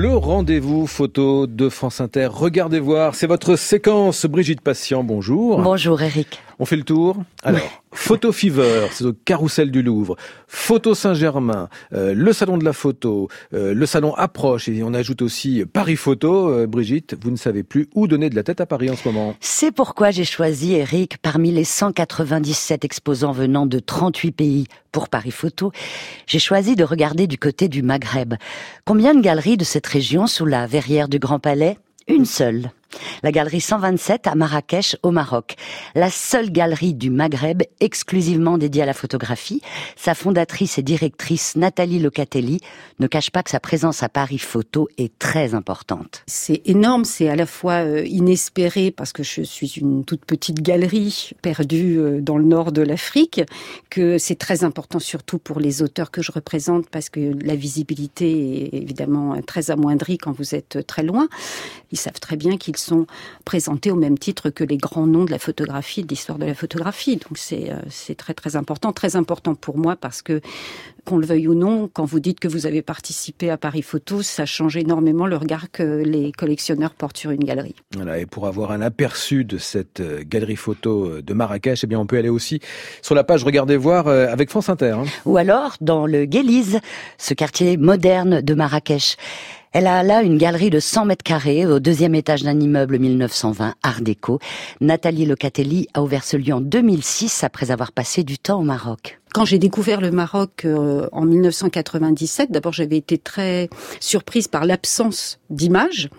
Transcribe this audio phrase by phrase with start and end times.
[0.00, 2.28] Le rendez-vous photo de France Inter.
[2.30, 4.26] Regardez voir, c'est votre séquence.
[4.26, 5.60] Brigitte Patient, bonjour.
[5.60, 6.40] Bonjour Eric.
[6.60, 10.16] On fait le tour Alors, Photo Fever, c'est Carrousel du Louvre.
[10.46, 15.22] Photo Saint-Germain, euh, le Salon de la Photo, euh, le Salon Approche, et on ajoute
[15.22, 16.50] aussi Paris Photo.
[16.50, 19.08] Euh, Brigitte, vous ne savez plus où donner de la tête à Paris en ce
[19.08, 19.34] moment.
[19.40, 25.30] C'est pourquoi j'ai choisi, Eric, parmi les 197 exposants venant de 38 pays pour Paris
[25.30, 25.72] Photo,
[26.26, 28.34] j'ai choisi de regarder du côté du Maghreb.
[28.84, 31.78] Combien de galeries de cette région sous la verrière du Grand Palais?
[32.06, 32.70] Une seule
[33.22, 35.56] la galerie 127 à Marrakech au Maroc.
[35.94, 39.62] La seule galerie du Maghreb exclusivement dédiée à la photographie.
[39.96, 42.60] Sa fondatrice et directrice Nathalie Locatelli
[42.98, 46.22] ne cache pas que sa présence à Paris Photo est très importante.
[46.26, 50.62] C'est énorme, c'est à la fois euh, inespéré parce que je suis une toute petite
[50.62, 53.42] galerie perdue euh, dans le nord de l'Afrique,
[53.90, 58.74] que c'est très important surtout pour les auteurs que je représente parce que la visibilité
[58.74, 61.28] est évidemment très amoindrie quand vous êtes très loin.
[61.92, 63.06] Ils savent très bien qu'ils sont
[63.44, 66.54] présentés au même titre que les grands noms de la photographie, de l'histoire de la
[66.54, 67.16] photographie.
[67.16, 70.40] Donc c'est euh, très très important, très important pour moi parce que
[71.08, 74.20] qu'on le veuille ou non, quand vous dites que vous avez participé à Paris Photo,
[74.20, 77.74] ça change énormément le regard que les collectionneurs portent sur une galerie.
[77.96, 81.86] Voilà, et pour avoir un aperçu de cette euh, galerie photo euh, de Marrakech, eh
[81.86, 82.60] bien on peut aller aussi
[83.00, 84.96] sur la page Regardez voir avec France Inter.
[84.98, 85.04] Hein.
[85.24, 86.80] Ou alors dans le Guélise,
[87.16, 89.16] ce quartier moderne de Marrakech.
[89.72, 93.74] Elle a là une galerie de 100 mètres carrés au deuxième étage d'un immeuble 1920
[93.82, 94.38] Art déco.
[94.80, 99.20] Nathalie Locatelli a ouvert ce lieu en 2006 après avoir passé du temps au Maroc.
[99.38, 105.38] Quand j'ai découvert le Maroc euh, en 1997, d'abord j'avais été très surprise par l'absence
[105.48, 106.10] d'images,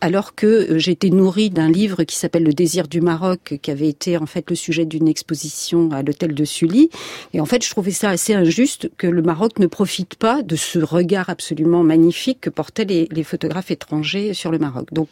[0.00, 3.88] alors que euh, j'étais nourrie d'un livre qui s'appelle Le désir du Maroc, qui avait
[3.88, 6.88] été en fait le sujet d'une exposition à l'hôtel de Sully.
[7.34, 10.54] Et en fait, je trouvais ça assez injuste que le Maroc ne profite pas de
[10.54, 14.86] ce regard absolument magnifique que portaient les, photographes étrangers sur le Maroc.
[14.92, 15.08] Donc,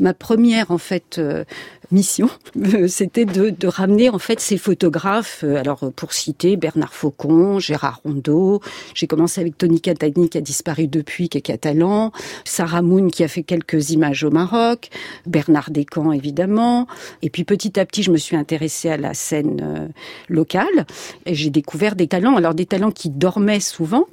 [0.00, 1.44] ma première en fait euh,
[1.90, 2.30] mission,
[2.88, 5.44] c'était de, de, ramener en fait ces photographes.
[5.44, 8.60] Alors, pour citer Bernard Faucon, Gérard Rondeau.
[8.94, 12.12] J'ai commencé avec Tony Catani qui a disparu depuis, qui est catalan.
[12.44, 14.90] Sarah Moon qui a fait quelques images au Maroc.
[15.26, 16.86] Bernard Descamps évidemment.
[17.22, 19.88] Et puis petit à petit, je me suis intéressée à la scène euh,
[20.28, 20.86] locale
[21.26, 22.36] et j'ai découvert des talents.
[22.36, 24.06] Alors des talents qui dormaient souvent.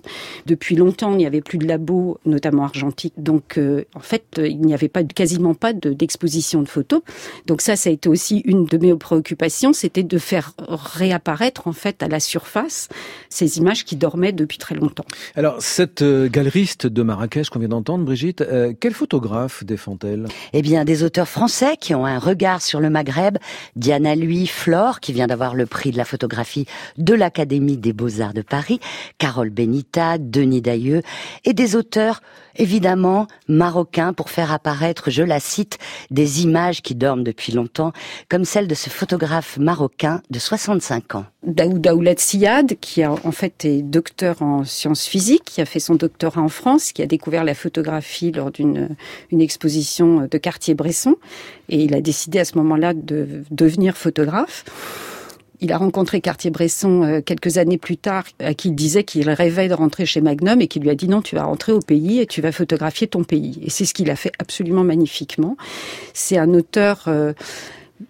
[0.47, 3.13] Depuis longtemps, il n'y avait plus de labos, notamment argentiques.
[3.17, 7.01] Donc euh, en fait, il n'y avait pas quasiment pas d'exposition de, photos.
[7.45, 11.73] Donc ça, ça a été aussi une de mes préoccupations, c'était de faire réapparaître en
[11.73, 12.60] fait à la surface
[13.29, 15.05] ces images qui dormaient depuis très longtemps.
[15.35, 20.25] Alors, cette euh, galeriste de Marrakech qu'on vient d'entendre, Brigitte, euh, quel photographe défend-elle?
[20.53, 23.37] Eh bien, des auteurs français qui ont un regard sur le Maghreb.
[23.75, 26.65] Diana Lui, Flore, qui vient d'avoir le prix de la photographie
[26.97, 28.79] de l'Académie des Beaux-Arts de Paris,
[29.17, 31.01] Carole Benita, Denis Dailleux,
[31.45, 32.21] et des auteurs
[32.55, 35.77] évidemment marocains pour faire apparaître, je la cite,
[36.09, 37.93] des images qui dorment depuis longtemps,
[38.29, 41.25] comme celle de ce photographe marocain de 65 ans.
[41.43, 42.19] Daouda Oulad
[42.81, 46.49] Qui a en fait est docteur en sciences physiques, qui a fait son doctorat en
[46.49, 48.89] France, qui a découvert la photographie lors d'une
[49.31, 51.15] une exposition de Cartier-Bresson,
[51.69, 54.65] et il a décidé à ce moment-là de devenir photographe.
[55.61, 59.69] Il a rencontré Cartier-Bresson euh, quelques années plus tard, à qui il disait qu'il rêvait
[59.69, 62.19] de rentrer chez Magnum et qui lui a dit non, tu vas rentrer au pays
[62.19, 63.61] et tu vas photographier ton pays.
[63.63, 65.55] Et c'est ce qu'il a fait absolument magnifiquement.
[66.13, 67.31] C'est un auteur euh,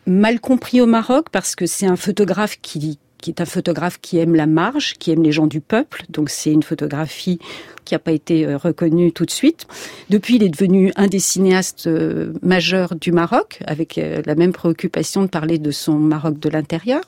[0.08, 4.18] mal compris au Maroc parce que c'est un photographe qui qui est un photographe qui
[4.18, 6.04] aime la marge, qui aime les gens du peuple.
[6.10, 7.40] Donc c'est une photographie
[7.86, 9.68] qui n'a pas été euh, reconnue tout de suite.
[10.10, 14.54] Depuis, il est devenu un des cinéastes euh, majeurs du Maroc, avec euh, la même
[14.54, 17.02] préoccupation de parler de son Maroc de l'intérieur.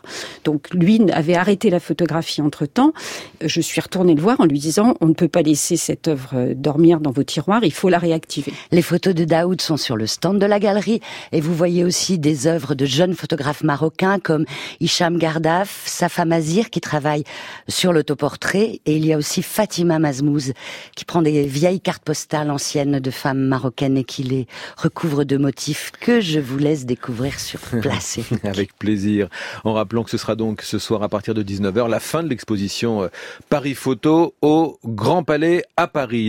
[0.43, 2.93] Donc lui avait arrêté la photographie entre-temps.
[3.41, 6.53] Je suis retournée le voir en lui disant, on ne peut pas laisser cette œuvre
[6.55, 8.53] dormir dans vos tiroirs, il faut la réactiver.
[8.71, 12.19] Les photos de Daoud sont sur le stand de la galerie et vous voyez aussi
[12.19, 14.45] des œuvres de jeunes photographes marocains comme
[14.79, 17.23] Hicham Gardaf, Safa Mazir qui travaille
[17.69, 20.51] sur l'autoportrait et il y a aussi Fatima Mazmouz
[20.97, 24.45] qui prend des vieilles cartes postales anciennes de femmes marocaines et qui les
[24.75, 28.19] recouvre de motifs que je vous laisse découvrir sur place.
[28.43, 29.29] Avec plaisir.
[29.63, 32.27] En rappelant que ce sera donc ce soir à partir de 19h la fin de
[32.27, 33.07] l'exposition euh,
[33.47, 36.21] Paris Photo au Grand Palais à Paris.